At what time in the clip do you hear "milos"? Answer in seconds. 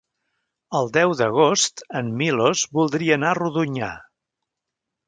2.23-2.65